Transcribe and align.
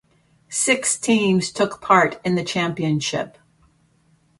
Six 0.49 0.97
teams 0.97 1.51
took 1.51 1.79
part 1.79 2.19
in 2.25 2.33
the 2.33 2.43
championship. 2.43 3.37